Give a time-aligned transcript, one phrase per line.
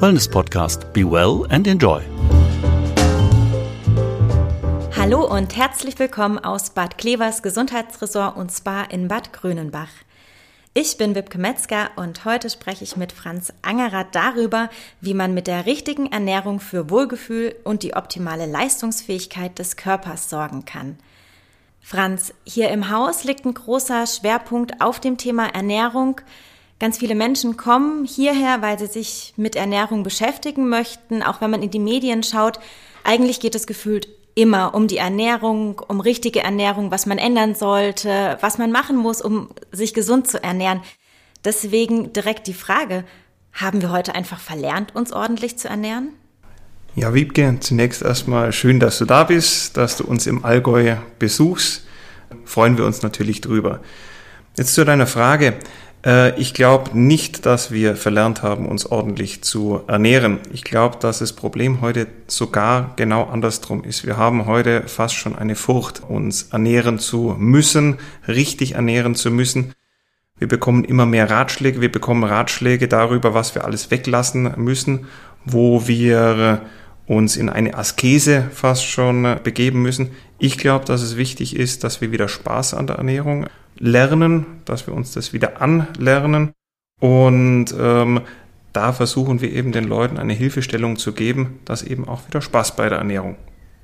[0.00, 0.92] Wellness Podcast.
[0.92, 2.00] Be well and enjoy.
[4.96, 9.88] Hallo und herzlich willkommen aus Bad Klevers Gesundheitsresort und Spa in Bad Grünenbach.
[10.72, 15.48] Ich bin Wipke Metzger und heute spreche ich mit Franz Angerath darüber, wie man mit
[15.48, 20.96] der richtigen Ernährung für Wohlgefühl und die optimale Leistungsfähigkeit des Körpers sorgen kann.
[21.80, 26.20] Franz, hier im Haus liegt ein großer Schwerpunkt auf dem Thema Ernährung.
[26.78, 31.22] Ganz viele Menschen kommen hierher, weil sie sich mit Ernährung beschäftigen möchten.
[31.22, 32.60] Auch wenn man in die Medien schaut,
[33.02, 38.38] eigentlich geht es gefühlt immer um die Ernährung, um richtige Ernährung, was man ändern sollte,
[38.40, 40.80] was man machen muss, um sich gesund zu ernähren.
[41.44, 43.04] Deswegen direkt die Frage,
[43.52, 46.10] haben wir heute einfach verlernt, uns ordentlich zu ernähren?
[46.94, 51.84] Ja, Wiebke, zunächst erstmal schön, dass du da bist, dass du uns im Allgäu besuchst.
[52.44, 53.80] Freuen wir uns natürlich drüber.
[54.56, 55.58] Jetzt zu deiner Frage.
[56.04, 60.38] Äh, ich glaube nicht, dass wir verlernt haben, uns ordentlich zu ernähren.
[60.52, 64.06] Ich glaube, dass das Problem heute sogar genau andersrum ist.
[64.06, 69.74] Wir haben heute fast schon eine Furcht, uns ernähren zu müssen, richtig ernähren zu müssen.
[70.38, 71.80] Wir bekommen immer mehr Ratschläge.
[71.80, 75.06] Wir bekommen Ratschläge darüber, was wir alles weglassen müssen,
[75.44, 76.62] wo wir
[77.08, 80.10] uns in eine Askese fast schon begeben müssen.
[80.38, 83.46] Ich glaube, dass es wichtig ist, dass wir wieder Spaß an der Ernährung
[83.78, 86.52] lernen, dass wir uns das wieder anlernen
[87.00, 88.20] und ähm,
[88.72, 92.76] da versuchen wir eben den Leuten eine Hilfestellung zu geben, dass eben auch wieder Spaß
[92.76, 93.36] bei der Ernährung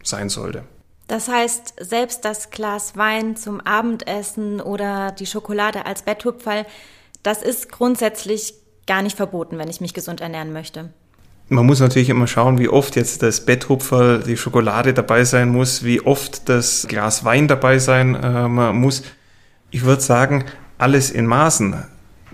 [0.03, 0.65] sein sollte.
[1.09, 6.67] Das heißt, selbst das Glas Wein zum Abendessen oder die Schokolade als Betthupferl,
[7.23, 8.55] das ist grundsätzlich
[8.87, 10.91] gar nicht verboten, wenn ich mich gesund ernähren möchte.
[11.49, 15.85] Man muss natürlich immer schauen, wie oft jetzt das Betthupferl, die Schokolade dabei sein muss,
[15.85, 19.03] wie oft das Glas Wein dabei sein äh, muss
[19.75, 20.45] ich würde sagen,
[20.79, 21.83] alles in Maßen.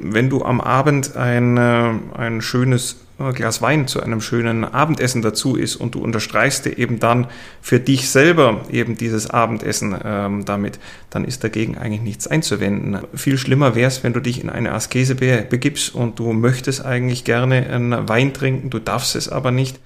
[0.01, 5.23] Wenn du am Abend ein, äh, ein schönes äh, Glas Wein zu einem schönen Abendessen
[5.23, 7.27] dazu isst und du unterstreichst dir eben dann
[7.61, 10.81] für dich selber eben dieses Abendessen ähm, damit,
[11.11, 12.99] dann ist dagegen eigentlich nichts einzuwenden.
[13.15, 17.25] Viel schlimmer wäre es, wenn du dich in eine Askese begibst und du möchtest eigentlich
[17.25, 19.79] gerne einen Wein trinken, du darfst es aber nicht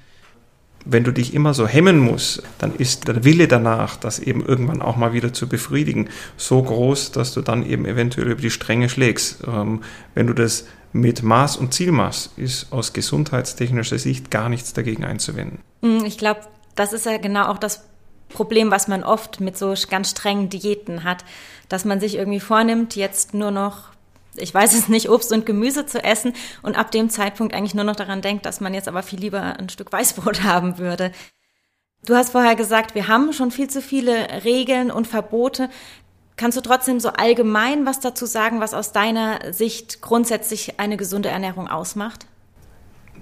[0.84, 4.82] wenn du dich immer so hemmen musst, dann ist der Wille danach, das eben irgendwann
[4.82, 8.88] auch mal wieder zu befriedigen, so groß, dass du dann eben eventuell über die Stränge
[8.88, 9.42] schlägst.
[9.46, 9.82] Ähm,
[10.14, 15.04] wenn du das mit Maß und Ziel machst, ist aus gesundheitstechnischer Sicht gar nichts dagegen
[15.04, 15.58] einzuwenden.
[15.82, 16.40] Hm, ich glaube,
[16.74, 17.84] das ist ja genau auch das
[18.28, 21.24] Problem, was man oft mit so ganz strengen Diäten hat,
[21.68, 23.93] dass man sich irgendwie vornimmt, jetzt nur noch
[24.36, 27.84] ich weiß es nicht, Obst und Gemüse zu essen und ab dem Zeitpunkt eigentlich nur
[27.84, 31.12] noch daran denkt, dass man jetzt aber viel lieber ein Stück Weißbrot haben würde.
[32.06, 35.70] Du hast vorher gesagt, wir haben schon viel zu viele Regeln und Verbote.
[36.36, 41.28] Kannst du trotzdem so allgemein was dazu sagen, was aus deiner Sicht grundsätzlich eine gesunde
[41.28, 42.26] Ernährung ausmacht?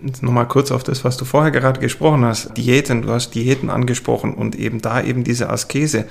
[0.05, 2.57] Jetzt nochmal kurz auf das, was du vorher gerade gesprochen hast.
[2.57, 6.09] Diäten, du hast Diäten angesprochen und eben da eben diese Askese.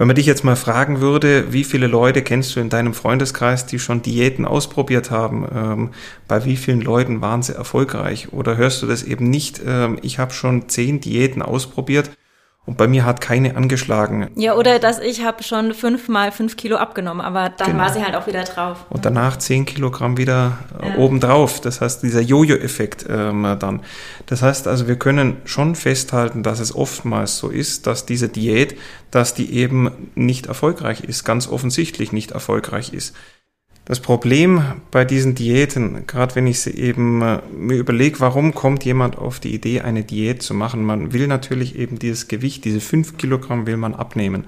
[0.00, 3.66] Wenn man dich jetzt mal fragen würde, wie viele Leute kennst du in deinem Freundeskreis,
[3.66, 5.46] die schon Diäten ausprobiert haben?
[5.54, 5.90] Ähm,
[6.26, 8.32] bei wie vielen Leuten waren sie erfolgreich?
[8.32, 9.60] Oder hörst du das eben nicht?
[9.62, 12.12] Ähm, ich habe schon zehn Diäten ausprobiert
[12.70, 14.30] und bei mir hat keine angeschlagen.
[14.36, 17.82] Ja, oder dass ich habe schon fünfmal fünf Kilo abgenommen, aber dann genau.
[17.82, 18.86] war sie halt auch wieder drauf.
[18.90, 20.96] Und danach zehn Kilogramm wieder äh, ja.
[20.98, 21.60] obendrauf.
[21.60, 23.80] Das heißt, dieser Jojo-Effekt ähm, dann.
[24.26, 28.78] Das heißt also, wir können schon festhalten, dass es oftmals so ist, dass diese Diät,
[29.10, 33.16] dass die eben nicht erfolgreich ist, ganz offensichtlich nicht erfolgreich ist.
[33.90, 34.62] Das Problem
[34.92, 39.40] bei diesen Diäten, gerade wenn ich sie eben äh, mir überlege, warum kommt jemand auf
[39.40, 40.84] die Idee, eine Diät zu machen?
[40.84, 44.44] Man will natürlich eben dieses Gewicht, diese fünf Kilogramm will man abnehmen.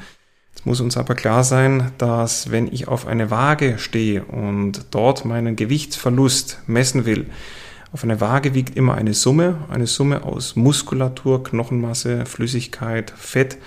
[0.55, 5.25] Es muss uns aber klar sein, dass wenn ich auf eine Waage stehe und dort
[5.25, 7.27] meinen Gewichtsverlust messen will,
[7.91, 13.59] auf eine Waage wiegt immer eine Summe, eine Summe aus Muskulatur, Knochenmasse, Flüssigkeit, Fett,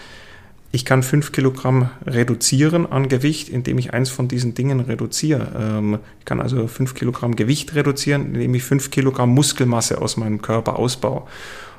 [0.75, 5.47] ich kann fünf Kilogramm reduzieren an Gewicht, indem ich eins von diesen Dingen reduziere.
[5.57, 10.41] Ähm, ich kann also fünf Kilogramm Gewicht reduzieren, indem ich fünf Kilogramm Muskelmasse aus meinem
[10.41, 11.21] Körper ausbaue.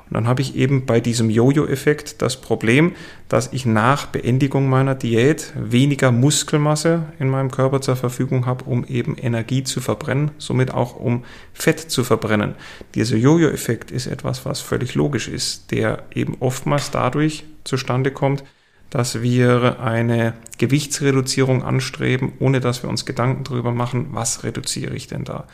[0.09, 2.93] Und dann habe ich eben bei diesem Jojo-Effekt das Problem,
[3.29, 8.87] dass ich nach Beendigung meiner Diät weniger Muskelmasse in meinem Körper zur Verfügung habe, um
[8.87, 11.23] eben Energie zu verbrennen, somit auch um
[11.53, 12.55] Fett zu verbrennen.
[12.95, 18.43] Dieser Jojo-Effekt ist etwas, was völlig logisch ist, der eben oftmals dadurch zustande kommt,
[18.91, 25.07] dass wir eine Gewichtsreduzierung anstreben, ohne dass wir uns Gedanken darüber machen, was reduziere ich
[25.07, 25.47] denn da.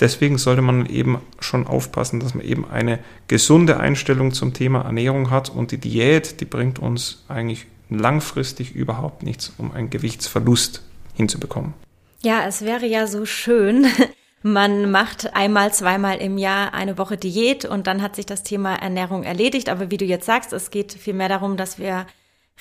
[0.00, 2.98] Deswegen sollte man eben schon aufpassen, dass man eben eine
[3.28, 9.22] gesunde Einstellung zum Thema Ernährung hat und die Diät, die bringt uns eigentlich langfristig überhaupt
[9.22, 10.82] nichts, um einen Gewichtsverlust
[11.14, 11.74] hinzubekommen.
[12.20, 13.86] Ja, es wäre ja so schön,
[14.42, 18.74] man macht einmal, zweimal im Jahr eine Woche Diät und dann hat sich das Thema
[18.74, 19.68] Ernährung erledigt.
[19.68, 22.06] Aber wie du jetzt sagst, es geht vielmehr darum, dass wir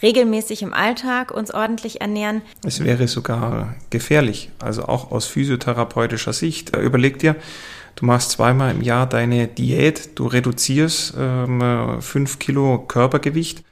[0.01, 2.41] regelmäßig im Alltag uns ordentlich ernähren.
[2.65, 6.75] Es wäre sogar gefährlich, also auch aus physiotherapeutischer Sicht.
[6.75, 7.35] Überleg dir,
[7.95, 13.63] du machst zweimal im Jahr deine Diät, du reduzierst ähm, fünf Kilo Körpergewicht.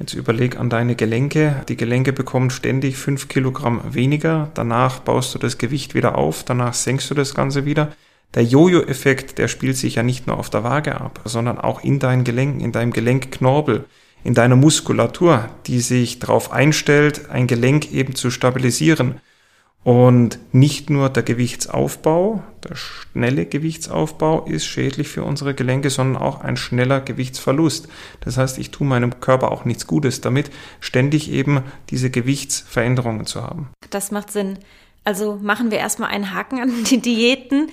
[0.00, 1.64] Jetzt überleg an deine Gelenke.
[1.68, 4.50] Die Gelenke bekommen ständig fünf Kilogramm weniger.
[4.54, 6.44] Danach baust du das Gewicht wieder auf.
[6.44, 7.92] Danach senkst du das Ganze wieder.
[8.34, 11.98] Der Jojo-Effekt, der spielt sich ja nicht nur auf der Waage ab, sondern auch in
[11.98, 13.86] deinen Gelenken, in deinem Gelenkknorpel
[14.28, 19.22] in deiner Muskulatur, die sich darauf einstellt, ein Gelenk eben zu stabilisieren.
[19.84, 26.42] Und nicht nur der Gewichtsaufbau, der schnelle Gewichtsaufbau ist schädlich für unsere Gelenke, sondern auch
[26.42, 27.88] ein schneller Gewichtsverlust.
[28.20, 33.42] Das heißt, ich tue meinem Körper auch nichts Gutes damit, ständig eben diese Gewichtsveränderungen zu
[33.42, 33.70] haben.
[33.88, 34.58] Das macht Sinn.
[35.04, 37.70] Also machen wir erstmal einen Haken an die Diäten.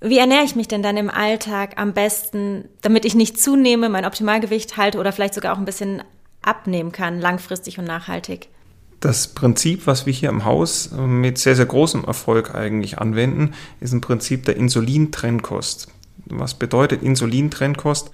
[0.00, 4.06] Wie ernähre ich mich denn dann im Alltag am besten, damit ich nicht zunehme, mein
[4.06, 6.02] Optimalgewicht halte oder vielleicht sogar auch ein bisschen
[6.42, 8.48] abnehmen kann, langfristig und nachhaltig?
[9.00, 13.54] Das Prinzip, was wir hier im Haus äh, mit sehr, sehr großem Erfolg eigentlich anwenden,
[13.80, 15.88] ist ein Prinzip der Insulintrennkost.
[16.26, 18.10] Was bedeutet Insulintrennkost?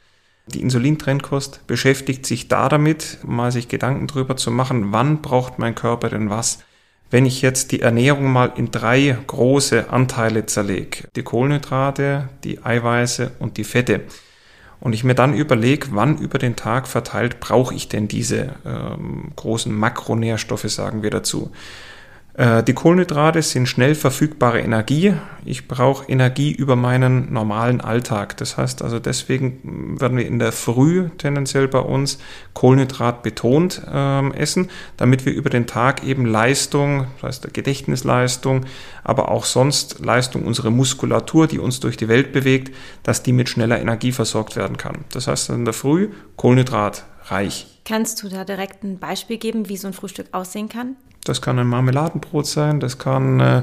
[0.46, 5.74] Die Insulintrennkost beschäftigt sich da damit, mal sich Gedanken darüber zu machen, wann braucht mein
[5.74, 6.60] Körper denn was.
[7.10, 13.32] Wenn ich jetzt die Ernährung mal in drei große Anteile zerlege, die Kohlenhydrate, die Eiweiße
[13.38, 14.02] und die Fette,
[14.80, 19.32] und ich mir dann überlege, wann über den Tag verteilt brauche ich denn diese ähm,
[19.34, 21.50] großen Makronährstoffe, sagen wir dazu.
[22.36, 25.14] Äh, die Kohlenhydrate sind schnell verfügbare Energie.
[25.44, 28.36] Ich brauche Energie über meinen normalen Alltag.
[28.36, 32.18] Das heißt also, deswegen werden wir in der Früh tendenziell bei uns
[32.52, 34.68] Kohlenhydrat betont ähm, essen,
[34.98, 38.66] damit wir über den Tag eben Leistung, das heißt Gedächtnisleistung,
[39.02, 43.48] aber auch sonst Leistung unserer Muskulatur, die uns durch die Welt bewegt, dass die mit
[43.48, 45.04] schneller Energie versorgt werden kann.
[45.10, 47.75] Das heißt in der Früh Kohlenhydrat reich.
[47.86, 50.96] Kannst du da direkt ein Beispiel geben, wie so ein Frühstück aussehen kann?
[51.24, 53.62] Das kann ein Marmeladenbrot sein, das kann äh,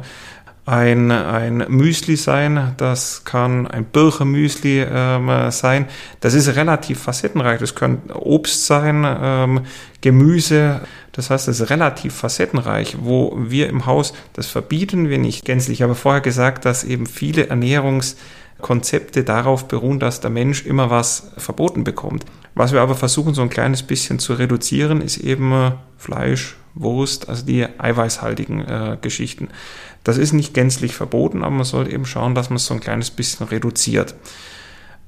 [0.65, 5.87] ein, ein Müsli sein, das kann ein Birchermüsli ähm, sein.
[6.21, 7.59] Das ist relativ facettenreich.
[7.59, 9.61] Das kann Obst sein, ähm,
[9.99, 10.79] Gemüse.
[11.11, 15.79] Das heißt, das ist relativ facettenreich, wo wir im Haus, das verbieten wir nicht gänzlich.
[15.79, 21.33] Ich habe vorher gesagt, dass eben viele Ernährungskonzepte darauf beruhen, dass der Mensch immer was
[21.37, 22.23] verboten bekommt.
[22.55, 27.29] Was wir aber versuchen, so ein kleines bisschen zu reduzieren, ist eben äh, Fleisch, Wurst,
[27.29, 29.50] also die eiweißhaltigen äh, Geschichten.
[30.03, 32.79] Das ist nicht gänzlich verboten, aber man soll eben schauen, dass man es so ein
[32.79, 34.15] kleines bisschen reduziert.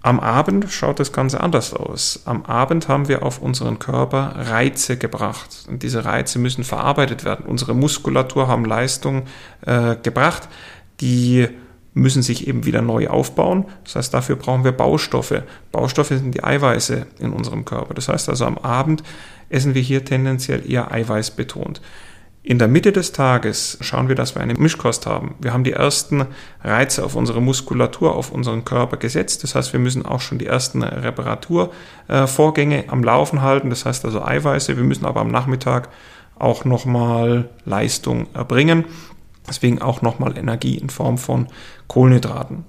[0.02, 2.22] Am Abend schaut das Ganze anders aus.
[2.26, 5.66] Am Abend haben wir auf unseren Körper Reize gebracht.
[5.68, 7.46] Und diese Reize müssen verarbeitet werden.
[7.48, 9.24] Unsere Muskulatur haben Leistung
[9.66, 10.48] äh, gebracht,
[11.02, 11.48] die
[11.96, 13.66] müssen sich eben wieder neu aufbauen.
[13.86, 15.44] Das heißt, dafür brauchen wir Baustoffe.
[15.72, 17.94] Baustoffe sind die Eiweiße in unserem Körper.
[17.94, 19.02] Das heißt also, am Abend
[19.50, 21.82] essen wir hier tendenziell eher Eiweiß betont.
[22.44, 25.34] In der Mitte des Tages schauen wir, dass wir eine Mischkost haben.
[25.40, 26.28] Wir haben die ersten
[26.64, 29.44] Reize auf unsere Muskulatur, auf unseren Körper gesetzt.
[29.44, 33.72] Das heißt, wir müssen auch schon die ersten Reparaturvorgänge am Laufen halten.
[33.72, 34.78] Das heißt also Eiweiße.
[34.78, 35.90] Wir müssen aber am Nachmittag
[36.38, 38.84] auch nochmal Leistung erbringen.
[39.48, 41.48] Deswegen auch nochmal Energie in Form von
[41.88, 42.66] Kohlenhydraten.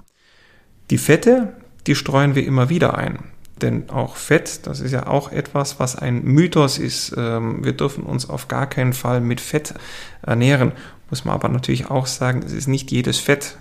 [0.90, 1.54] Die Fette,
[1.86, 3.18] die streuen wir immer wieder ein.
[3.62, 7.14] Denn auch Fett, das ist ja auch etwas, was ein Mythos ist.
[7.16, 9.72] Ähm, wir dürfen uns auf gar keinen Fall mit Fett
[10.22, 10.72] ernähren.
[11.08, 13.56] Muss man aber natürlich auch sagen, es ist nicht jedes Fett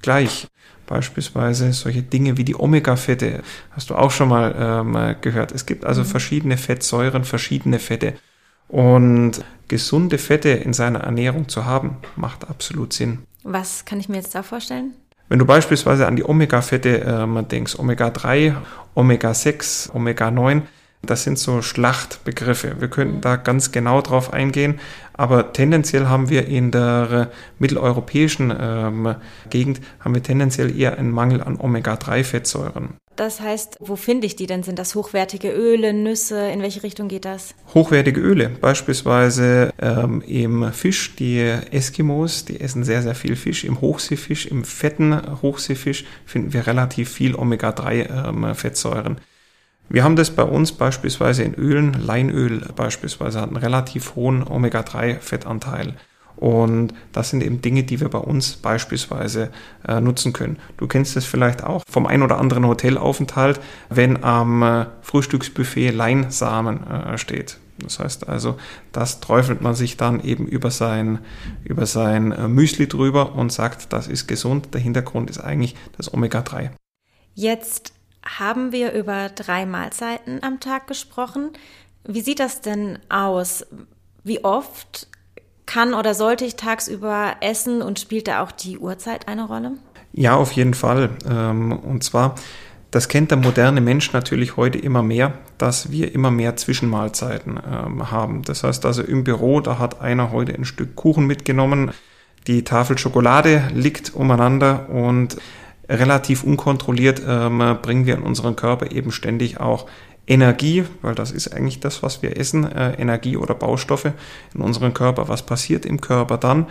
[0.00, 0.46] gleich.
[0.86, 5.52] Beispielsweise solche Dinge wie die Omega-Fette, hast du auch schon mal ähm, gehört.
[5.52, 6.06] Es gibt also mhm.
[6.06, 8.14] verschiedene Fettsäuren, verschiedene Fette.
[8.74, 13.20] Und gesunde Fette in seiner Ernährung zu haben, macht absolut Sinn.
[13.44, 14.94] Was kann ich mir jetzt da vorstellen?
[15.28, 18.56] Wenn du beispielsweise an die Omega-Fette äh, denkst, Omega-3,
[18.96, 20.62] Omega-6, Omega-9,
[21.06, 22.80] das sind so Schlachtbegriffe.
[22.80, 24.80] Wir könnten da ganz genau drauf eingehen,
[25.12, 29.14] aber tendenziell haben wir in der mitteleuropäischen ähm,
[29.50, 32.94] Gegend haben wir tendenziell eher einen Mangel an Omega-3-Fettsäuren.
[33.16, 34.64] Das heißt, wo finde ich die denn?
[34.64, 36.48] Sind das hochwertige Öle, Nüsse?
[36.48, 37.54] In welche Richtung geht das?
[37.72, 41.14] Hochwertige Öle, beispielsweise ähm, im Fisch.
[41.14, 43.62] Die Eskimos, die essen sehr, sehr viel Fisch.
[43.64, 49.12] Im Hochseefisch, im fetten Hochseefisch finden wir relativ viel Omega-3-Fettsäuren.
[49.12, 49.33] Ähm,
[49.88, 51.92] wir haben das bei uns beispielsweise in Ölen.
[51.92, 55.94] Leinöl beispielsweise hat einen relativ hohen Omega-3-Fettanteil.
[56.36, 59.50] Und das sind eben Dinge, die wir bei uns beispielsweise
[59.86, 60.58] äh, nutzen können.
[60.76, 66.86] Du kennst es vielleicht auch vom ein oder anderen Hotelaufenthalt, wenn am äh, Frühstücksbuffet Leinsamen
[66.86, 67.58] äh, steht.
[67.78, 68.56] Das heißt also,
[68.92, 71.20] das träufelt man sich dann eben über sein,
[71.64, 74.74] über sein äh, Müsli drüber und sagt, das ist gesund.
[74.74, 76.70] Der Hintergrund ist eigentlich das Omega-3.
[77.34, 77.92] Jetzt
[78.26, 81.50] haben wir über drei Mahlzeiten am Tag gesprochen.
[82.04, 83.66] Wie sieht das denn aus?
[84.22, 85.08] Wie oft
[85.66, 89.72] kann oder sollte ich tagsüber essen und spielt da auch die Uhrzeit eine Rolle?
[90.12, 91.10] Ja, auf jeden Fall.
[91.28, 92.36] Ähm, und zwar,
[92.90, 98.10] das kennt der moderne Mensch natürlich heute immer mehr, dass wir immer mehr Zwischenmahlzeiten ähm,
[98.10, 98.42] haben.
[98.42, 101.92] Das heißt also im Büro, da hat einer heute ein Stück Kuchen mitgenommen,
[102.46, 105.38] die Tafel Schokolade liegt umeinander und
[105.88, 109.86] relativ unkontrolliert ähm, bringen wir in unseren Körper eben ständig auch
[110.26, 114.12] Energie, weil das ist eigentlich das, was wir essen, äh, Energie oder Baustoffe
[114.54, 115.28] in unserem Körper.
[115.28, 116.66] Was passiert im Körper dann?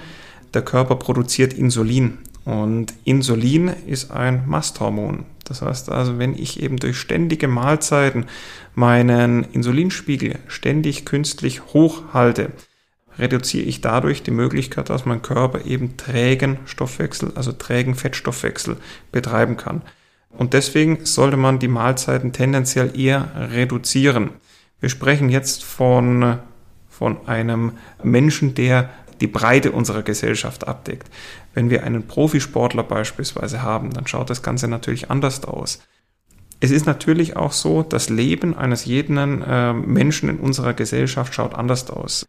[0.54, 5.26] Der Körper produziert Insulin und Insulin ist ein Masthormon.
[5.46, 8.26] Das heißt also, wenn ich eben durch ständige Mahlzeiten
[8.76, 12.52] meinen Insulinspiegel ständig künstlich hochhalte,
[13.18, 18.78] reduziere ich dadurch die Möglichkeit, dass mein Körper eben trägen Stoffwechsel, also trägen Fettstoffwechsel
[19.12, 19.82] betreiben kann.
[20.30, 24.32] Und deswegen sollte man die Mahlzeiten tendenziell eher reduzieren.
[24.80, 26.40] Wir sprechen jetzt von,
[26.90, 28.90] von einem Menschen, der
[29.22, 31.10] die Breite unserer Gesellschaft abdeckt.
[31.54, 35.80] Wenn wir einen Profisportler beispielsweise haben, dann schaut das Ganze natürlich anders aus.
[36.60, 41.54] Es ist natürlich auch so, das Leben eines jeden äh, Menschen in unserer Gesellschaft schaut
[41.54, 42.26] anders aus.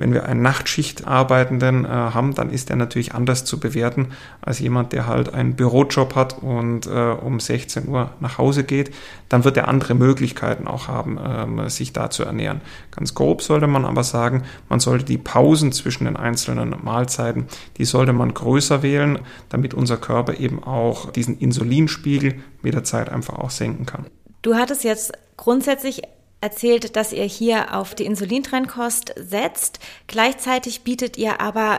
[0.00, 4.08] Wenn wir einen Nachtschichtarbeitenden äh, haben, dann ist er natürlich anders zu bewerten
[4.40, 8.94] als jemand, der halt einen Bürojob hat und äh, um 16 Uhr nach Hause geht.
[9.28, 12.62] Dann wird er andere Möglichkeiten auch haben, ähm, sich da zu ernähren.
[12.92, 17.84] Ganz grob sollte man aber sagen, man sollte die Pausen zwischen den einzelnen Mahlzeiten, die
[17.84, 19.18] sollte man größer wählen,
[19.50, 24.06] damit unser Körper eben auch diesen Insulinspiegel mit der Zeit einfach auch senken kann.
[24.40, 26.00] Du hattest jetzt grundsätzlich
[26.40, 29.78] erzählt, dass ihr hier auf die Insulintrennkost setzt.
[30.06, 31.78] Gleichzeitig bietet ihr aber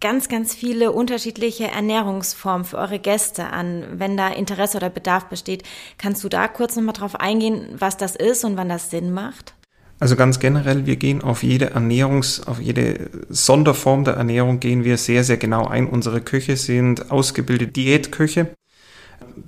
[0.00, 3.84] ganz, ganz viele unterschiedliche Ernährungsformen für eure Gäste an.
[3.92, 5.62] Wenn da Interesse oder Bedarf besteht,
[5.96, 9.54] kannst du da kurz nochmal drauf eingehen, was das ist und wann das Sinn macht?
[10.00, 14.96] Also ganz generell, wir gehen auf jede Ernährungs-, auf jede Sonderform der Ernährung gehen wir
[14.96, 15.86] sehr, sehr genau ein.
[15.86, 18.52] Unsere Köche sind ausgebildete Diätköche.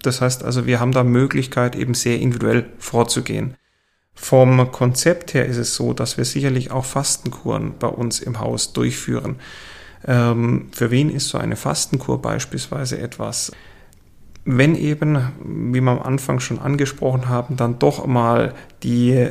[0.01, 3.57] Das heißt also, wir haben da Möglichkeit, eben sehr individuell vorzugehen.
[4.15, 8.73] Vom Konzept her ist es so, dass wir sicherlich auch Fastenkuren bei uns im Haus
[8.73, 9.37] durchführen.
[10.07, 13.53] Ähm, für wen ist so eine Fastenkur beispielsweise etwas?
[14.45, 19.29] Wenn eben, wie wir am Anfang schon angesprochen haben, dann doch mal die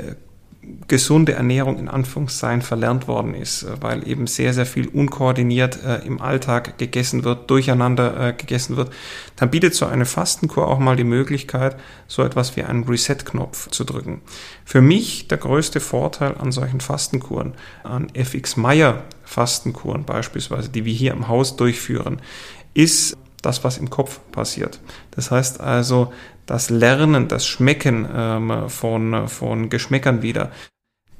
[0.87, 6.05] gesunde Ernährung in Anführungszeichen verlernt worden ist, äh, weil eben sehr, sehr viel unkoordiniert äh,
[6.05, 8.91] im Alltag gegessen wird, durcheinander äh, gegessen wird,
[9.35, 11.77] dann bietet so eine Fastenkur auch mal die Möglichkeit,
[12.07, 14.21] so etwas wie einen Reset-Knopf zu drücken.
[14.65, 17.53] Für mich der größte Vorteil an solchen Fastenkuren,
[17.83, 22.21] an FX Meyer Fastenkuren beispielsweise, die wir hier im Haus durchführen,
[22.73, 24.79] ist das, was im Kopf passiert.
[25.11, 26.11] Das heißt also,
[26.45, 30.51] das Lernen, das Schmecken ähm, von, von Geschmäckern wieder,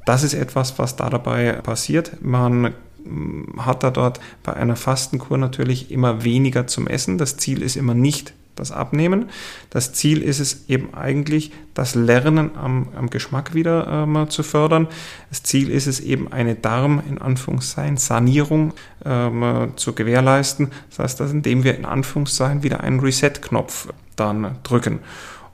[0.05, 2.21] das ist etwas, was da dabei passiert.
[2.21, 7.17] Man mm, hat da dort bei einer Fastenkur natürlich immer weniger zum Essen.
[7.17, 9.29] Das Ziel ist immer nicht das Abnehmen.
[9.69, 14.87] Das Ziel ist es eben eigentlich, das Lernen am, am Geschmack wieder ähm, zu fördern.
[15.29, 18.73] Das Ziel ist es eben eine Darm, in Anführungszeichen, Sanierung
[19.05, 20.69] ähm, zu gewährleisten.
[20.89, 24.99] Das heißt, dass indem wir in Anführungszeichen wieder einen Reset-Knopf dann drücken.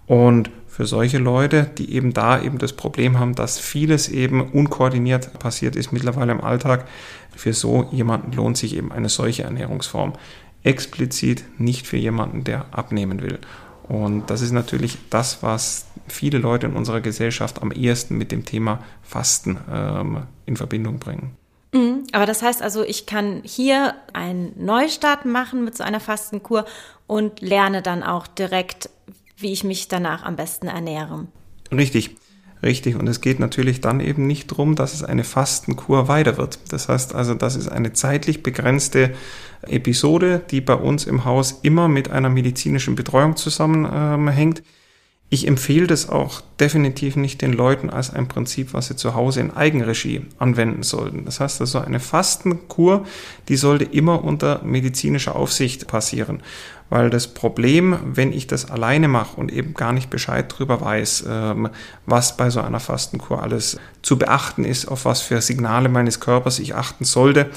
[0.07, 5.37] Und für solche Leute, die eben da eben das Problem haben, dass vieles eben unkoordiniert
[5.37, 6.87] passiert ist mittlerweile im Alltag,
[7.35, 10.13] für so jemanden lohnt sich eben eine solche Ernährungsform
[10.63, 13.39] explizit nicht für jemanden, der abnehmen will.
[13.83, 18.45] Und das ist natürlich das, was viele Leute in unserer Gesellschaft am ehesten mit dem
[18.45, 21.35] Thema Fasten ähm, in Verbindung bringen.
[21.73, 26.65] Mhm, aber das heißt also, ich kann hier einen Neustart machen mit so einer Fastenkur
[27.09, 28.89] und lerne dann auch direkt,
[29.35, 31.25] wie ich mich danach am besten ernähre.
[31.71, 32.15] Richtig.
[32.61, 36.59] Richtig, und es geht natürlich dann eben nicht darum, dass es eine Fastenkur weiter wird.
[36.73, 39.13] Das heißt also, das ist eine zeitlich begrenzte
[39.61, 44.61] Episode, die bei uns im Haus immer mit einer medizinischen Betreuung zusammenhängt.
[45.29, 49.39] Ich empfehle das auch definitiv nicht den Leuten als ein Prinzip, was sie zu Hause
[49.39, 51.23] in Eigenregie anwenden sollten.
[51.23, 53.05] Das heißt also, eine Fastenkur,
[53.47, 56.41] die sollte immer unter medizinischer Aufsicht passieren.
[56.89, 61.25] Weil das Problem, wenn ich das alleine mache und eben gar nicht Bescheid darüber weiß,
[61.29, 61.69] ähm,
[62.05, 66.57] was bei so einer Fastenkur alles zu beachten ist, auf was für Signale meines Körpers
[66.59, 67.51] ich achten sollte,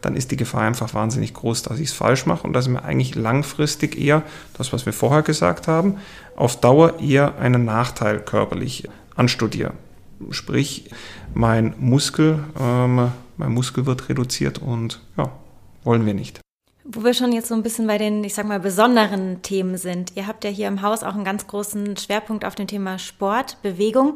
[0.00, 2.82] dann ist die Gefahr einfach wahnsinnig groß, dass ich es falsch mache und dass mir
[2.84, 4.22] eigentlich langfristig eher,
[4.56, 5.96] das was wir vorher gesagt haben,
[6.36, 9.72] auf Dauer eher einen Nachteil körperlich anstudiere.
[10.30, 10.90] sprich
[11.34, 15.32] mein Muskel, ähm, mein Muskel wird reduziert und ja,
[15.84, 16.40] wollen wir nicht.
[16.84, 20.16] Wo wir schon jetzt so ein bisschen bei den, ich sag mal, besonderen Themen sind.
[20.16, 23.60] Ihr habt ja hier im Haus auch einen ganz großen Schwerpunkt auf dem Thema Sport,
[23.62, 24.14] Bewegung.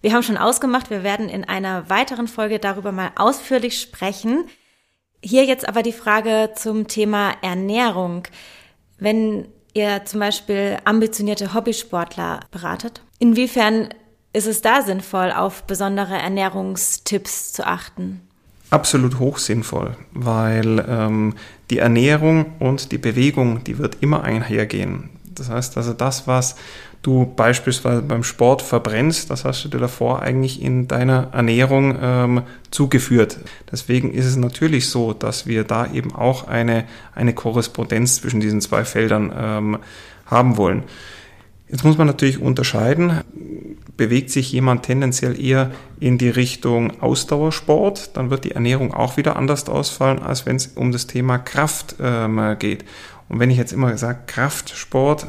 [0.00, 4.46] Wir haben schon ausgemacht, wir werden in einer weiteren Folge darüber mal ausführlich sprechen.
[5.22, 8.24] Hier jetzt aber die Frage zum Thema Ernährung.
[8.98, 13.90] Wenn ihr zum Beispiel ambitionierte Hobbysportler beratet, inwiefern
[14.32, 18.26] ist es da sinnvoll, auf besondere Ernährungstipps zu achten?
[18.70, 21.34] Absolut hochsinnvoll, weil ähm,
[21.70, 25.10] die Ernährung und die Bewegung, die wird immer einhergehen.
[25.34, 26.54] Das heißt also, das, was
[27.02, 32.42] du beispielsweise beim Sport verbrennst, das hast du dir davor eigentlich in deiner Ernährung ähm,
[32.70, 33.38] zugeführt.
[33.72, 36.84] Deswegen ist es natürlich so, dass wir da eben auch eine,
[37.14, 39.78] eine Korrespondenz zwischen diesen zwei Feldern ähm,
[40.26, 40.84] haben wollen.
[41.70, 43.20] Jetzt muss man natürlich unterscheiden,
[43.96, 49.36] bewegt sich jemand tendenziell eher in die Richtung Ausdauersport, dann wird die Ernährung auch wieder
[49.36, 52.84] anders ausfallen, als wenn es um das Thema Kraft ähm, geht.
[53.28, 55.26] Und wenn ich jetzt immer sage Kraftsport,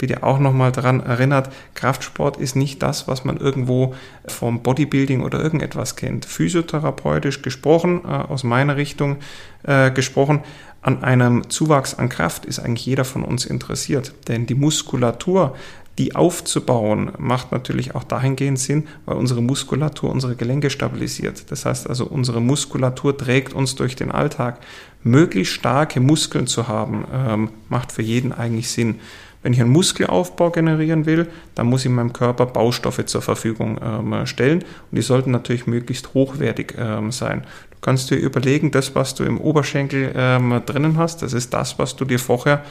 [0.00, 3.94] bitte auch nochmal daran erinnert, Kraftsport ist nicht das, was man irgendwo
[4.26, 6.24] vom Bodybuilding oder irgendetwas kennt.
[6.24, 9.18] Physiotherapeutisch gesprochen, äh, aus meiner Richtung
[9.62, 10.40] äh, gesprochen,
[10.82, 14.14] an einem Zuwachs an Kraft ist eigentlich jeder von uns interessiert.
[14.28, 15.54] Denn die Muskulatur,
[15.98, 21.50] die aufzubauen, macht natürlich auch dahingehend Sinn, weil unsere Muskulatur unsere Gelenke stabilisiert.
[21.50, 24.60] Das heißt also, unsere Muskulatur trägt uns durch den Alltag.
[25.02, 29.00] Möglichst starke Muskeln zu haben, ähm, macht für jeden eigentlich Sinn.
[29.42, 34.26] Wenn ich einen Muskelaufbau generieren will, dann muss ich meinem Körper Baustoffe zur Verfügung ähm,
[34.26, 37.42] stellen und die sollten natürlich möglichst hochwertig ähm, sein.
[37.70, 41.78] Du kannst dir überlegen, das, was du im Oberschenkel ähm, drinnen hast, das ist das,
[41.78, 42.62] was du dir vorher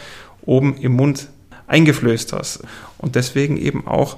[0.42, 1.30] oben im Mund
[1.66, 2.62] eingeflößt hast.
[3.00, 4.18] Und deswegen eben auch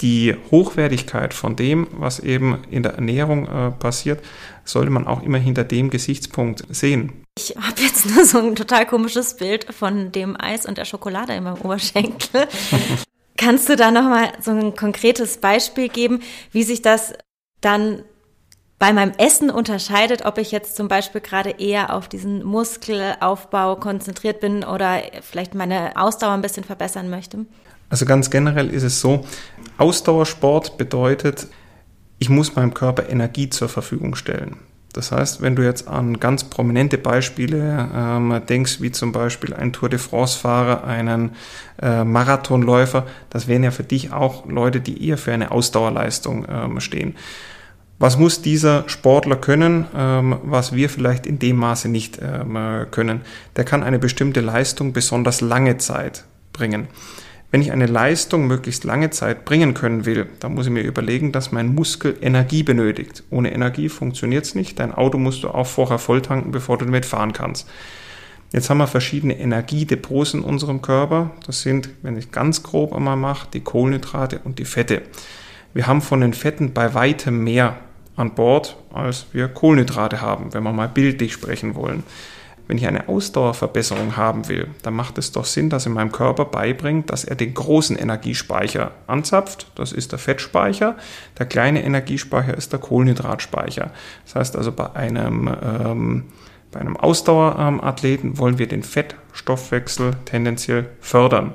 [0.00, 4.24] die Hochwertigkeit von dem, was eben in der Ernährung äh, passiert,
[4.64, 7.24] sollte man auch immer hinter dem Gesichtspunkt sehen.
[7.38, 11.34] Ich habe jetzt nur so ein total komisches Bild von dem Eis und der Schokolade
[11.34, 12.48] in meinem Oberschenkel.
[13.36, 17.14] Kannst du da nochmal so ein konkretes Beispiel geben, wie sich das
[17.60, 18.02] dann
[18.78, 24.40] bei meinem Essen unterscheidet, ob ich jetzt zum Beispiel gerade eher auf diesen Muskelaufbau konzentriert
[24.40, 27.46] bin oder vielleicht meine Ausdauer ein bisschen verbessern möchte?
[27.88, 29.24] Also ganz generell ist es so,
[29.78, 31.48] Ausdauersport bedeutet,
[32.18, 34.56] ich muss meinem Körper Energie zur Verfügung stellen.
[34.94, 39.72] Das heißt, wenn du jetzt an ganz prominente Beispiele ähm, denkst, wie zum Beispiel ein
[39.72, 41.32] Tour de France-Fahrer, einen
[41.82, 46.80] äh, Marathonläufer, das wären ja für dich auch Leute, die eher für eine Ausdauerleistung ähm,
[46.80, 47.16] stehen.
[47.98, 53.22] Was muss dieser Sportler können, ähm, was wir vielleicht in dem Maße nicht ähm, können?
[53.56, 56.86] Der kann eine bestimmte Leistung besonders lange Zeit bringen.
[57.54, 61.30] Wenn ich eine Leistung möglichst lange Zeit bringen können will, dann muss ich mir überlegen,
[61.30, 63.22] dass mein Muskel Energie benötigt.
[63.30, 64.80] Ohne Energie funktioniert es nicht.
[64.80, 67.70] Dein Auto musst du auch vorher volltanken, bevor du damit fahren kannst.
[68.52, 71.30] Jetzt haben wir verschiedene Energiedepots in unserem Körper.
[71.46, 75.02] Das sind, wenn ich ganz grob einmal mache, die Kohlenhydrate und die Fette.
[75.74, 77.76] Wir haben von den Fetten bei weitem mehr
[78.16, 82.02] an Bord, als wir Kohlenhydrate haben, wenn wir mal bildlich sprechen wollen.
[82.66, 86.46] Wenn ich eine Ausdauerverbesserung haben will, dann macht es doch Sinn, dass er meinem Körper
[86.46, 89.70] beibringt, dass er den großen Energiespeicher anzapft.
[89.74, 90.96] Das ist der Fettspeicher.
[91.38, 93.90] Der kleine Energiespeicher ist der Kohlenhydratspeicher.
[94.24, 96.24] Das heißt also, bei einem, ähm,
[96.72, 101.54] bei einem Ausdauerathleten wollen wir den Fettstoffwechsel tendenziell fördern.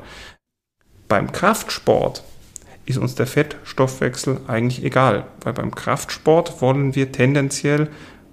[1.07, 2.23] Beim Kraftsport
[2.85, 7.89] ist uns der Fettstoffwechsel eigentlich egal, weil beim Kraftsport wollen wir tendenziell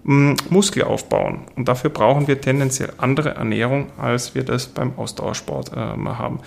[0.07, 1.40] Muskel aufbauen.
[1.57, 6.40] Und dafür brauchen wir tendenziell andere Ernährung, als wir das beim Ausdauersport äh, haben.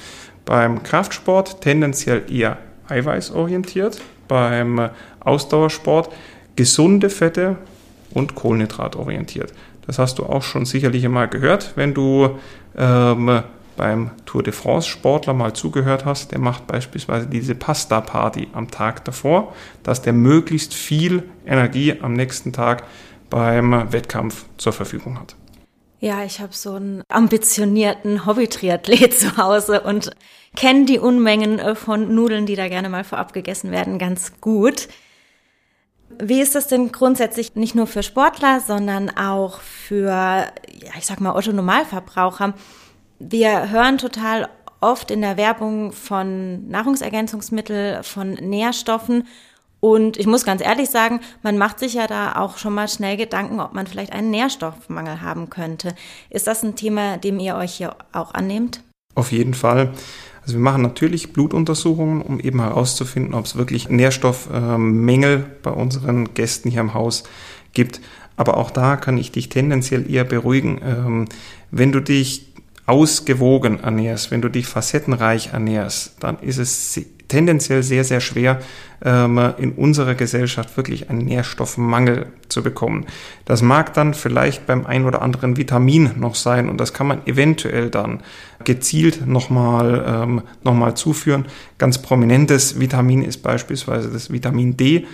[0.46, 6.10] Beim Kraftsport tendenziell eher eiweißorientiert, beim Ausdauersport
[6.56, 7.58] gesunde Fette
[8.12, 9.54] und Kohlenhydratorientiert.
[9.86, 12.38] Das hast du auch schon sicherlich einmal gehört, wenn du
[12.78, 13.44] ähm,
[13.76, 18.72] beim Tour de France Sportler mal zugehört hast, der macht beispielsweise diese Pasta Party am
[18.72, 22.84] Tag davor, dass der möglichst viel Energie am nächsten Tag
[23.30, 25.36] beim Wettkampf zur Verfügung hat.
[26.02, 30.12] Ja, ich habe so einen ambitionierten Hobby-Triathlet zu Hause und
[30.56, 34.88] kenne die Unmengen von Nudeln, die da gerne mal vorab gegessen werden, ganz gut.
[36.22, 41.22] Wie ist das denn grundsätzlich nicht nur für Sportler, sondern auch für, ja, ich sag
[41.22, 42.54] mal, Otto-Normalverbraucher?
[43.20, 44.50] Wir hören total
[44.82, 49.28] oft in der Werbung von Nahrungsergänzungsmitteln, von Nährstoffen
[49.80, 53.18] und ich muss ganz ehrlich sagen, man macht sich ja da auch schon mal schnell
[53.18, 55.96] Gedanken, ob man vielleicht einen Nährstoffmangel haben könnte.
[56.30, 58.82] Ist das ein Thema, dem ihr euch hier auch annehmt?
[59.16, 59.94] Auf jeden Fall.
[60.42, 66.70] Also wir machen natürlich Blutuntersuchungen, um eben herauszufinden, ob es wirklich Nährstoffmängel bei unseren Gästen
[66.72, 67.24] hier im Haus
[67.74, 68.02] gibt.
[68.36, 70.82] Aber auch da kann ich dich tendenziell eher beruhigen.
[70.84, 71.26] Ähm,
[71.72, 72.54] wenn du dich
[72.86, 76.94] ausgewogen ernährst, wenn du dich facettenreich ernährst, dann ist es
[77.30, 78.60] tendenziell sehr, sehr schwer,
[79.04, 83.06] ähm, in unserer Gesellschaft wirklich einen Nährstoffmangel zu bekommen.
[83.46, 87.26] Das mag dann vielleicht beim ein oder anderen Vitamin noch sein und das kann man
[87.26, 88.22] eventuell dann
[88.66, 91.46] gezielt nochmal ähm, noch zuführen.
[91.78, 95.06] Ganz prominentes Vitamin ist beispielsweise das Vitamin D.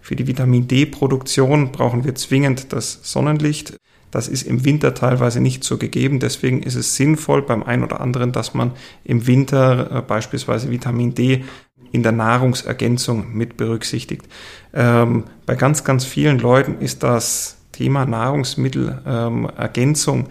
[0.00, 3.76] Für die Vitamin D-Produktion brauchen wir zwingend das Sonnenlicht.
[4.10, 6.20] Das ist im Winter teilweise nicht so gegeben.
[6.20, 8.72] Deswegen ist es sinnvoll beim einen oder anderen, dass man
[9.04, 11.44] im Winter äh, beispielsweise Vitamin D
[11.92, 14.26] in der Nahrungsergänzung mit berücksichtigt.
[14.74, 20.26] Ähm, bei ganz, ganz vielen Leuten ist das Thema Nahrungsmittelergänzung ähm,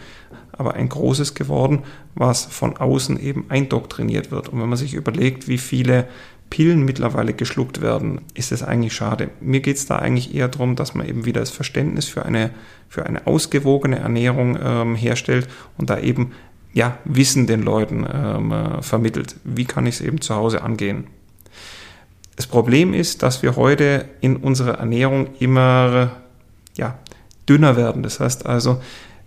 [0.58, 1.84] aber ein großes geworden,
[2.16, 4.50] was von außen eben eindoktriniert wird.
[4.50, 6.08] Und wenn man sich überlegt, wie viele
[6.50, 9.30] Pillen mittlerweile geschluckt werden, ist es eigentlich schade.
[9.42, 12.52] Mir geht es da eigentlich eher darum, dass man eben wieder das Verständnis für eine,
[12.88, 16.32] für eine ausgewogene Ernährung ähm, herstellt und da eben
[16.74, 19.36] ja, Wissen den Leuten ähm, äh, vermittelt.
[19.44, 21.08] Wie kann ich es eben zu Hause angehen?
[22.36, 26.12] Das Problem ist, dass wir heute in unserer Ernährung immer
[26.78, 27.00] ja,
[27.50, 28.04] dünner werden.
[28.04, 28.82] Das heißt also,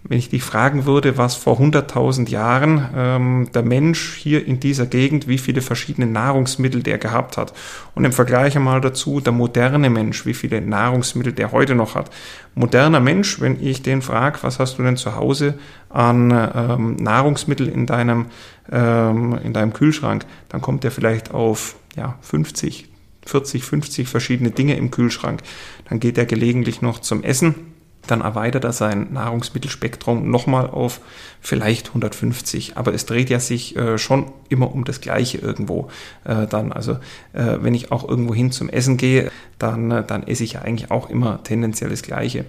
[0.04, 4.86] wenn ich dich fragen würde, was vor 100.000 Jahren ähm, der Mensch hier in dieser
[4.86, 7.52] Gegend, wie viele verschiedene Nahrungsmittel der gehabt hat.
[7.94, 12.10] Und im Vergleich einmal dazu der moderne Mensch, wie viele Nahrungsmittel der heute noch hat.
[12.54, 15.58] Moderner Mensch, wenn ich den frage, was hast du denn zu Hause
[15.90, 18.26] an ähm, Nahrungsmittel in deinem,
[18.72, 22.88] ähm, in deinem Kühlschrank, dann kommt er vielleicht auf ja, 50,
[23.26, 25.42] 40, 50 verschiedene Dinge im Kühlschrank.
[25.88, 27.70] Dann geht er gelegentlich noch zum Essen
[28.06, 31.00] dann erweitert er sein Nahrungsmittelspektrum nochmal auf
[31.40, 32.76] vielleicht 150.
[32.76, 35.88] Aber es dreht ja sich äh, schon immer um das Gleiche irgendwo
[36.24, 36.72] äh, dann.
[36.72, 36.92] Also
[37.32, 40.62] äh, wenn ich auch irgendwo hin zum Essen gehe, dann, äh, dann esse ich ja
[40.62, 42.46] eigentlich auch immer tendenziell das Gleiche.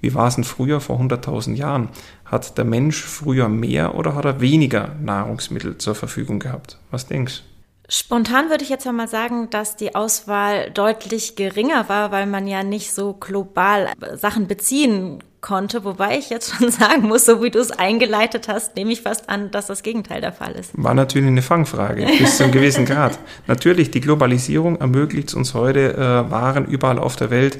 [0.00, 1.88] Wie war es denn früher vor 100.000 Jahren?
[2.24, 6.78] Hat der Mensch früher mehr oder hat er weniger Nahrungsmittel zur Verfügung gehabt?
[6.90, 7.51] Was denkst du?
[7.94, 12.62] Spontan würde ich jetzt mal sagen, dass die Auswahl deutlich geringer war, weil man ja
[12.62, 17.58] nicht so global Sachen beziehen konnte, wobei ich jetzt schon sagen muss, so wie du
[17.58, 20.70] es eingeleitet hast, nehme ich fast an, dass das Gegenteil der Fall ist.
[20.74, 23.18] War natürlich eine Fangfrage bis zu einem gewissen Grad.
[23.46, 27.58] Natürlich, die Globalisierung ermöglicht es uns heute, äh, Waren überall auf der Welt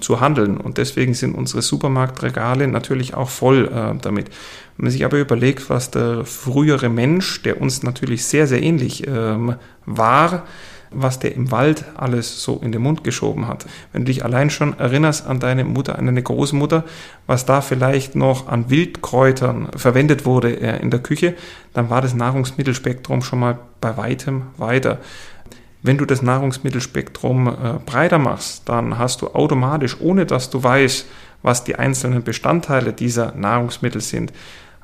[0.00, 4.28] zu handeln und deswegen sind unsere Supermarktregale natürlich auch voll äh, damit.
[4.76, 9.06] Wenn man sich aber überlegt, was der frühere Mensch, der uns natürlich sehr, sehr ähnlich
[9.06, 10.44] ähm, war,
[10.90, 13.66] was der im Wald alles so in den Mund geschoben hat.
[13.92, 16.84] Wenn du dich allein schon erinnerst an deine Mutter, an deine Großmutter,
[17.26, 21.34] was da vielleicht noch an Wildkräutern verwendet wurde äh, in der Küche,
[21.74, 24.98] dann war das Nahrungsmittelspektrum schon mal bei weitem weiter.
[25.82, 27.52] Wenn du das Nahrungsmittelspektrum äh,
[27.84, 31.06] breiter machst, dann hast du automatisch, ohne dass du weißt,
[31.42, 34.32] was die einzelnen Bestandteile dieser Nahrungsmittel sind,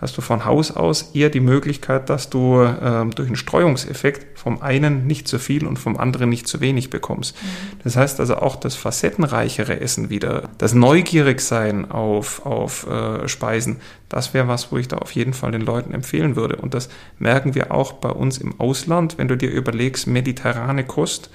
[0.04, 4.60] hast du von Haus aus eher die Möglichkeit, dass du ähm, durch einen Streuungseffekt vom
[4.60, 7.34] einen nicht zu viel und vom anderen nicht zu wenig bekommst.
[7.34, 7.78] Mhm.
[7.82, 14.34] Das heißt also auch das facettenreichere Essen wieder, das Neugierigsein auf, auf äh, Speisen, das
[14.34, 16.56] wäre was, wo ich da auf jeden Fall den Leuten empfehlen würde.
[16.56, 21.30] Und das merken wir auch bei uns im Ausland, wenn du dir überlegst, mediterrane Kost,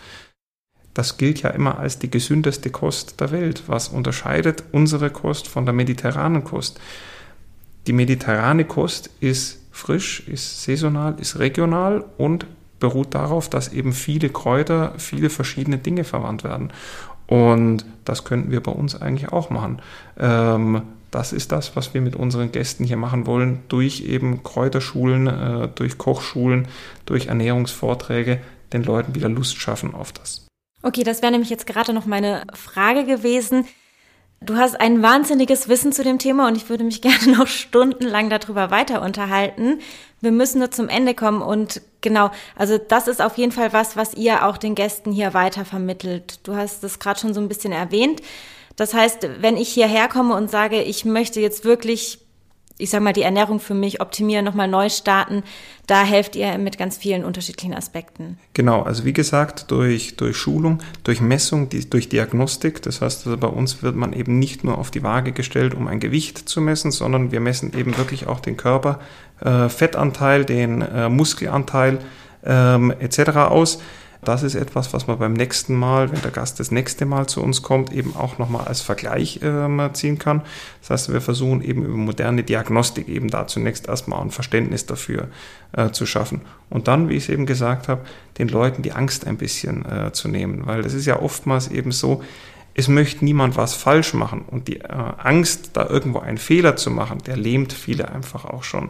[0.94, 3.64] das gilt ja immer als die gesündeste Kost der Welt.
[3.66, 6.80] Was unterscheidet unsere Kost von der mediterranen Kost?
[7.88, 12.46] Die mediterrane Kost ist frisch, ist saisonal, ist regional und
[12.80, 16.72] beruht darauf, dass eben viele Kräuter, viele verschiedene Dinge verwandt werden.
[17.28, 19.82] Und das könnten wir bei uns eigentlich auch machen.
[20.18, 25.28] Ähm, das ist das, was wir mit unseren Gästen hier machen wollen, durch eben Kräuterschulen,
[25.28, 26.68] äh, durch Kochschulen,
[27.06, 28.40] durch Ernährungsvorträge,
[28.74, 30.48] den Leuten wieder Lust schaffen auf das.
[30.82, 33.66] Okay, das wäre nämlich jetzt gerade noch meine Frage gewesen.
[34.42, 38.30] Du hast ein wahnsinniges Wissen zu dem Thema und ich würde mich gerne noch stundenlang
[38.30, 39.80] darüber weiter unterhalten.
[40.22, 43.98] Wir müssen nur zum Ende kommen und genau, also das ist auf jeden Fall was,
[43.98, 46.40] was ihr auch den Gästen hier weiter vermittelt.
[46.44, 48.22] Du hast es gerade schon so ein bisschen erwähnt.
[48.76, 52.20] Das heißt, wenn ich hierher komme und sage, ich möchte jetzt wirklich
[52.80, 55.44] ich sag mal, die Ernährung für mich optimieren, nochmal neu starten.
[55.86, 58.40] Da helft ihr mit ganz vielen unterschiedlichen Aspekten.
[58.54, 62.82] Genau, also wie gesagt, durch, durch Schulung, durch Messung, die, durch Diagnostik.
[62.82, 65.88] Das heißt, also bei uns wird man eben nicht nur auf die Waage gestellt, um
[65.88, 69.00] ein Gewicht zu messen, sondern wir messen eben wirklich auch den Körper,
[69.42, 72.00] äh, Fettanteil, den äh, Muskelanteil
[72.46, 73.20] ähm, etc.
[73.50, 73.80] aus.
[74.22, 77.42] Das ist etwas, was man beim nächsten Mal, wenn der Gast das nächste Mal zu
[77.42, 80.42] uns kommt, eben auch nochmal als Vergleich äh, ziehen kann.
[80.82, 85.30] Das heißt, wir versuchen eben über moderne Diagnostik eben da zunächst erstmal ein Verständnis dafür
[85.72, 86.42] äh, zu schaffen.
[86.70, 88.02] Und dann, wie ich es eben gesagt habe,
[88.38, 90.66] den Leuten die Angst ein bisschen äh, zu nehmen.
[90.66, 92.22] Weil das ist ja oftmals eben so,
[92.74, 94.44] es möchte niemand was falsch machen.
[94.46, 98.64] Und die äh, Angst, da irgendwo einen Fehler zu machen, der lähmt viele einfach auch
[98.64, 98.90] schon.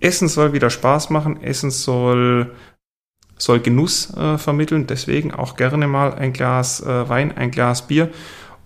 [0.00, 2.52] Essen soll wieder Spaß machen, Essen soll,
[3.38, 8.10] soll Genuss äh, vermitteln, deswegen auch gerne mal ein Glas äh, Wein, ein Glas Bier.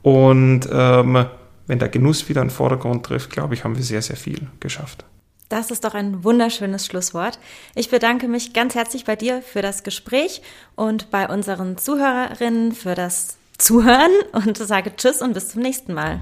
[0.03, 1.27] Und ähm,
[1.67, 4.49] wenn der Genuss wieder in den Vordergrund trifft, glaube ich, haben wir sehr, sehr viel
[4.61, 5.05] geschafft.
[5.49, 7.39] Das ist doch ein wunderschönes Schlusswort.
[7.75, 10.41] Ich bedanke mich ganz herzlich bei dir für das Gespräch
[10.77, 16.21] und bei unseren Zuhörerinnen für das Zuhören und sage Tschüss und bis zum nächsten Mal.